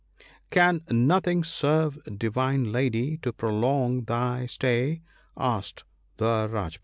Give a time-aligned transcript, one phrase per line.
[0.49, 5.03] 'Can nothing serve, Divine Lady, to prolong thy stay?'
[5.37, 5.83] asked
[6.17, 6.79] the Rajpoot.